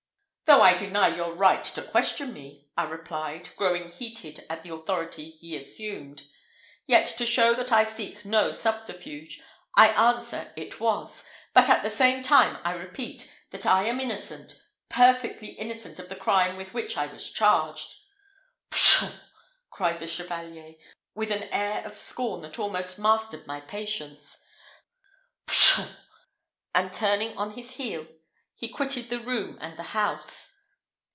[0.45, 5.29] "Though I deny your right to question me," I replied, growing heated at the authority
[5.31, 6.23] he assumed,
[6.85, 9.41] "yet to show that I seek no subterfuge,
[9.77, 14.61] I answer it was; but, at the same time, I repeat, that I am innocent
[14.89, 17.87] perfectly innocent of the crime with which I was charged."
[18.71, 19.07] "Pshaw!"
[19.69, 20.75] cried the Chevalier,
[21.15, 24.43] with an air of scorn that almost mastered my patience
[25.45, 25.87] "Pshaw!"
[26.75, 28.05] and turning on his heel,
[28.53, 30.59] he quitted the room and the house.